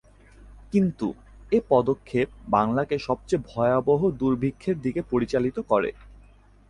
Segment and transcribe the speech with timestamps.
[0.73, 1.07] কিন্তু,
[1.51, 5.89] এ পদক্ষেপ বাংলাকে সবচেয়ে ভয়াবহ দুর্ভিক্ষের দিকে পরিচালিত করে।